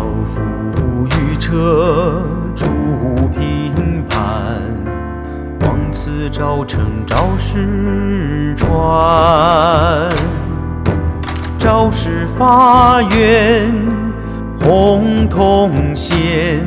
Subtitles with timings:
[0.00, 0.40] 浮夫
[1.06, 2.22] 余车
[2.56, 2.66] 出
[3.38, 4.62] 平叛
[5.60, 10.08] 望此朝承朝势传
[11.58, 13.74] 朝誓发愿
[14.58, 16.64] 红铜仙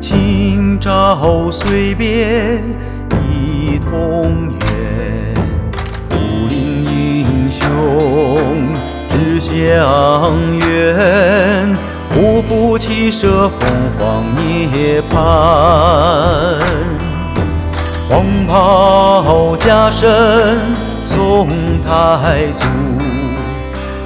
[0.00, 2.60] 今朝随别
[3.22, 5.34] 一同远
[6.10, 8.76] 武林英雄
[9.08, 10.59] 志向
[12.70, 15.16] 不负骑射凤凰涅槃。
[18.08, 20.60] 黄袍加身
[21.04, 21.48] 宋
[21.80, 22.68] 太祖，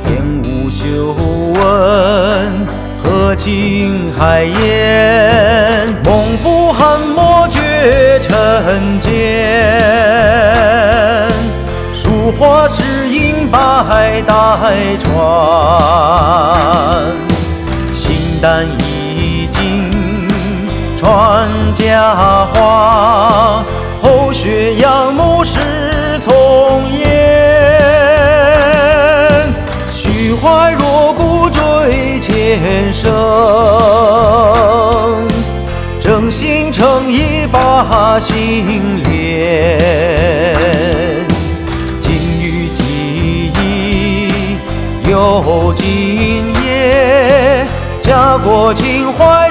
[0.07, 2.67] 演武修文
[3.03, 9.79] 和清海晏，猛虎汉末绝尘间，
[11.93, 15.13] 书画诗音百代传，
[18.45, 19.91] 形单意境
[20.99, 22.15] 传佳
[22.53, 23.65] 话。
[24.03, 27.09] 后学仰慕师从严，
[29.91, 33.11] 虚怀若谷追前生，
[35.99, 39.79] 正心诚意把心连。
[41.99, 44.59] 金玉记忆
[45.09, 46.44] 有今，
[48.35, 49.44] 家国情怀。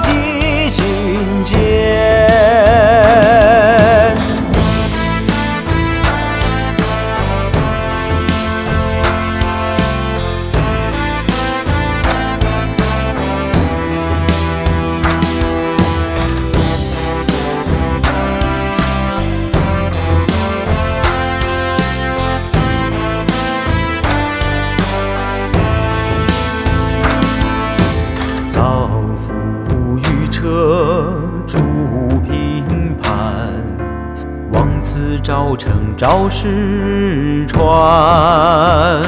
[30.53, 31.16] 何
[31.47, 31.58] 处
[32.24, 33.12] 评判？
[34.52, 39.02] 望此朝臣，昭示川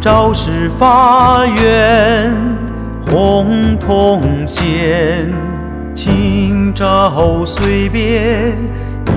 [0.00, 2.32] 昭示发源，
[3.10, 5.34] 洪洞县
[5.92, 8.56] 今朝随别，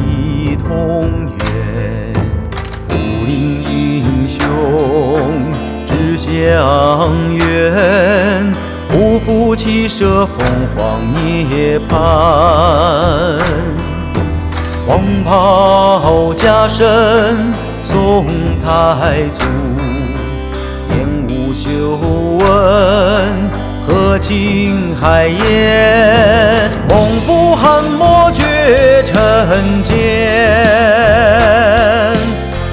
[0.02, 1.08] 一同
[1.44, 2.14] 愿
[2.90, 4.42] 武林英雄
[5.86, 6.32] 志向
[7.36, 8.19] 远。
[9.70, 10.36] 不负骑射凤
[10.76, 11.94] 凰涅槃，
[14.88, 18.26] 黄袍加身宋
[18.58, 19.46] 太祖，
[20.90, 22.00] 演武修
[22.40, 22.48] 文
[23.86, 30.66] 和清海晏，猛虎汉末绝尘间，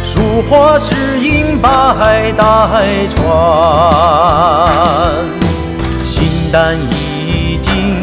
[0.02, 3.26] 书画诗音百代传。
[6.58, 8.02] 但已经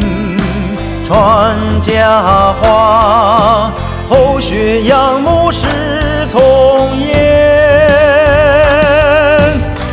[1.04, 3.72] 传佳话，
[4.08, 7.10] 后学仰慕师从严，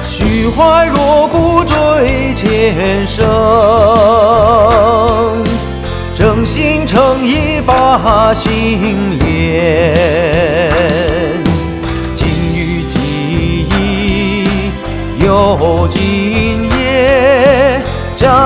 [0.05, 3.27] 虚怀若谷追前生，
[6.15, 10.40] 正心诚意把心连。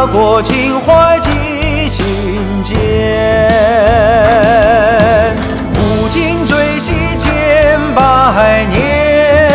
[0.06, 2.04] 国情怀记心
[2.62, 2.76] 间，
[5.72, 9.48] 抚今追昔千百年，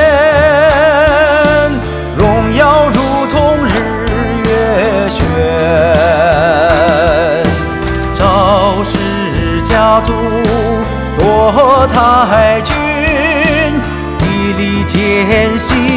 [2.17, 4.07] 荣耀如同日
[4.43, 5.23] 月悬。
[8.15, 8.97] 赵氏
[9.63, 10.13] 家族
[11.17, 12.75] 多才俊，
[14.17, 14.23] 砥
[14.57, 15.88] 砺艰辛。